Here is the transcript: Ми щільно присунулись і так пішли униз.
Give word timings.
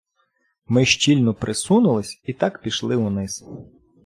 Ми 0.67 0.85
щільно 0.85 1.33
присунулись 1.33 2.21
і 2.23 2.33
так 2.33 2.61
пішли 2.61 2.95
униз. 2.95 3.43